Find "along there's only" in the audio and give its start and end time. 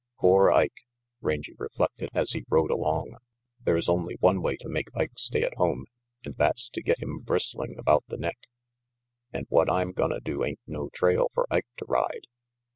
2.71-4.15